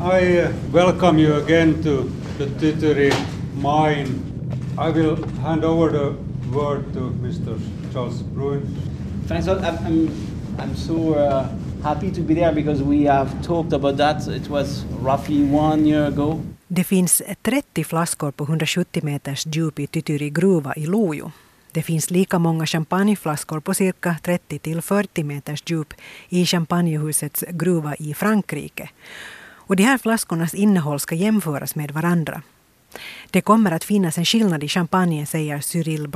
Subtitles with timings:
[0.00, 3.12] I uh, welcome you again to the Tytöri
[3.54, 4.22] mine.
[4.78, 6.14] I will hand over the
[6.52, 7.58] word to Mr.
[7.92, 8.62] Charles Bruin.
[9.26, 9.64] Thanks a lot.
[9.64, 10.10] I'm, I'm,
[10.58, 11.48] I'm so uh,
[11.82, 14.28] happy to be there because we have talked about that.
[14.28, 16.40] It was roughly one year ago.
[16.68, 21.30] Det finns 30 flaskor på 170 meters djup i Tytyri gruva i Lojo.
[21.72, 25.94] Det finns lika många champagneflaskor på cirka 30 till 40 meters djup
[26.28, 28.88] i champagnehusets gruva i Frankrike.
[29.66, 32.42] Och de här flaskornas innehåll ska jämföras med varandra.
[33.30, 34.68] Det kommer att finnas en skillnad i
[35.26, 36.08] säger Cyril.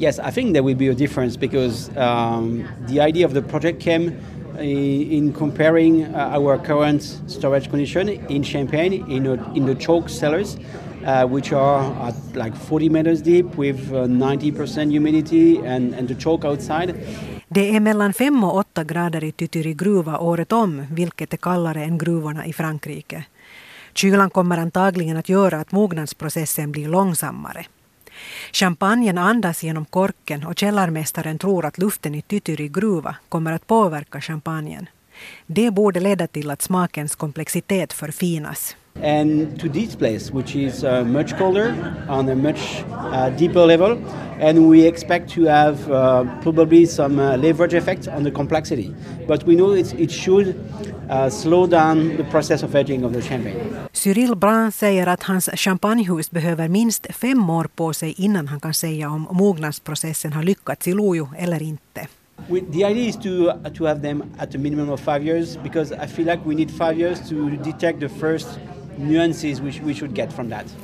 [0.00, 3.82] Yes, I think there will be a difference because um, the idea of the project
[3.82, 4.12] came
[4.60, 10.56] in comparing uh, our current storage condition in Champagne in, a, in the chalk cellars,
[11.04, 16.14] uh, which are at like 40 meters deep with uh, 90% humidity and, and the
[16.14, 16.94] chalk outside.
[17.54, 21.84] Det är mellan 5 och 8 grader i Tytyri gruva året om, vilket är kallare
[21.84, 23.24] än gruvorna i Frankrike.
[23.94, 27.66] Kylan kommer antagligen att göra att mognadsprocessen blir långsammare.
[28.52, 34.20] Champagnen andas genom korken och källarmästaren tror att luften i Tytyri gruva kommer att påverka
[34.20, 34.86] champagnen.
[35.46, 38.76] Det borde leda till att smakens komplexitet förfinas.
[39.00, 41.74] And to this place, which is uh, much colder
[42.08, 43.98] on a much uh, deeper level,
[44.40, 48.94] and we expect to have uh, probably some uh, leverage effect on the complexity.
[49.26, 50.56] But we know it should
[51.10, 53.88] uh, slow down the process of aging of the champagne.
[53.92, 58.74] Cyril Brun säger att hans champagnehus behöver minst fem år på sig innan han kan
[58.74, 62.06] säga om mognadsprocessen har lyckats i Lojo eller inte.
[62.48, 65.92] We, the idea is to to have them at a minimum of five years because
[65.92, 68.48] I feel like we need five years to detect the first
[68.98, 70.76] nuances we, we should get from that.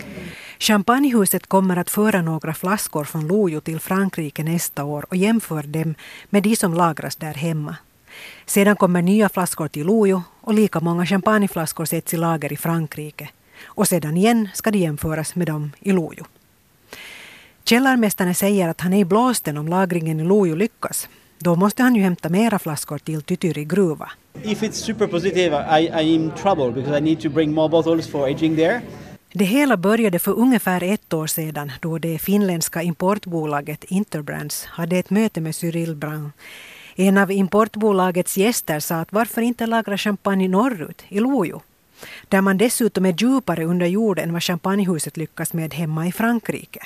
[0.58, 5.94] Champagnehuset kommer att föra några flaskor från Lojo till Frankrike nästa år och jämför dem
[6.31, 7.77] med de som lagras där hemma.
[8.47, 13.28] Sedan kommer nya flaskor till Lojo och lika många champagneflaskor sätts i lager i Frankrike.
[13.64, 16.25] Och sedan igen ska de jämföras med dem i Lojo.
[17.64, 21.09] Källarmästaren säger att han är i blåsten om lagringen i Lojo lyckas.
[21.43, 24.11] Då måste han ju hämta mera flaskor till Tytyri gruva.
[24.43, 28.09] If it's super positive, I, I'm in trouble because I need to bring more bottles
[28.09, 28.81] for aging there.
[29.33, 35.11] Det hela började för ungefär ett år sedan då det finländska importbolaget Interbrands hade ett
[35.11, 36.33] möte med Cyril Brown.
[36.97, 41.62] En av importbolagets gäster sa att varför inte lagra champagne norrut, i Lojo?
[42.28, 46.81] Där man dessutom är djupare under vad champagnehuset lyckas med hemma i Frankrike.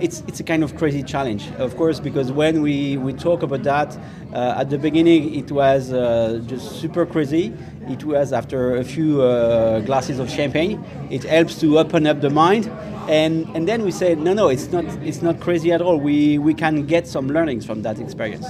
[0.00, 3.64] It's, it's a kind of crazy challenge, of course, because when we, we talk about
[3.64, 3.98] that,
[4.32, 7.52] uh, at the beginning it was uh, just super crazy.
[7.88, 10.78] It was after a few uh, glasses of champagne.
[11.10, 12.70] It helps to open up the mind.
[13.08, 15.98] And, and then we said, no, no, it's not, it's not crazy at all.
[15.98, 18.46] We, we can get some learnings from that experience.